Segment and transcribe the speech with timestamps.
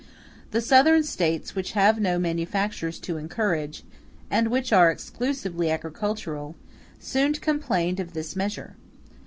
[0.49, 3.83] The Southern States, which have no manufactures to encourage,
[4.31, 6.55] and which are exclusively agricultural,
[6.99, 8.73] soon complained of this measure.